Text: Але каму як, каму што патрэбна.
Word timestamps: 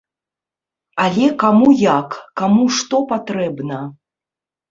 Але 1.03 1.27
каму 1.43 1.67
як, 1.81 2.17
каму 2.41 2.65
што 2.77 2.95
патрэбна. 3.11 3.77